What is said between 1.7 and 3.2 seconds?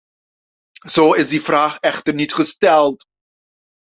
echter niet gesteld.